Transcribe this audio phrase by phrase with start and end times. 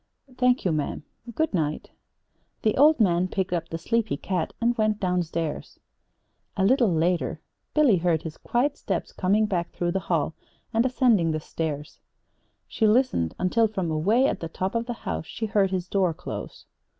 [0.35, 1.03] "Thank you, ma'am.
[1.35, 1.91] Good night."
[2.63, 5.79] The old man picked up the sleepy cat and went down stairs.
[6.57, 7.39] A little later
[7.75, 10.33] Billy heard his quiet steps coming back through the hall
[10.73, 11.99] and ascending the stairs.
[12.67, 16.15] She listened until from away at the top of the house she heard his door
[16.15, 16.65] close.